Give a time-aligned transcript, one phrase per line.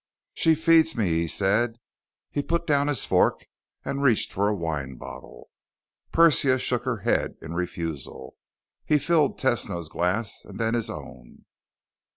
[0.33, 1.77] "She feeds me," he said.
[2.31, 3.45] He put down his fork
[3.85, 5.51] and reached for a wine bottle.
[6.11, 8.35] Persia shook her head in refusal.
[8.83, 11.45] He filled Tesno's glass and then his own.